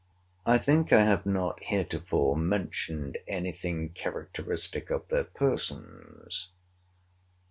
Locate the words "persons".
5.25-6.49